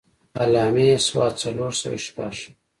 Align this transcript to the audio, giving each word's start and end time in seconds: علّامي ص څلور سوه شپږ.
علّامي 0.41 0.87
ص 1.05 1.07
څلور 1.41 1.71
سوه 1.81 1.97
شپږ. 2.07 2.35